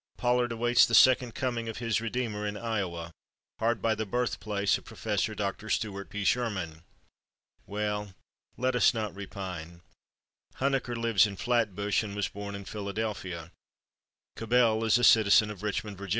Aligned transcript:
Pollard 0.17 0.51
awaits 0.51 0.87
the 0.87 0.95
Second 0.95 1.35
Coming 1.35 1.69
of 1.69 1.77
his 1.77 2.01
Redeemer 2.01 2.47
in 2.47 2.57
Iowa, 2.57 3.11
hard 3.59 3.83
by 3.83 3.93
the 3.93 4.03
birthplace 4.03 4.79
of 4.79 4.83
Prof. 4.85 5.27
Dr. 5.37 5.69
Stuart 5.69 6.09
P. 6.09 6.23
Sherman. 6.23 6.81
Well, 7.67 8.15
let 8.57 8.75
us 8.75 8.95
not 8.95 9.13
repine. 9.15 9.81
Huneker 10.55 10.95
lives 10.95 11.27
in 11.27 11.35
Flatbush 11.35 12.01
and 12.01 12.15
was 12.15 12.27
born 12.29 12.55
in 12.55 12.65
Philadelphia. 12.65 13.51
Cabell 14.35 14.83
is 14.85 14.97
a 14.97 15.03
citizen 15.03 15.51
of 15.51 15.61
Richmond, 15.61 15.99
Va. 15.99 16.09